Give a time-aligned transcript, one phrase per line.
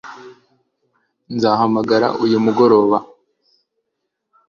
[1.35, 2.97] Ntazahamagara uyu mugoroba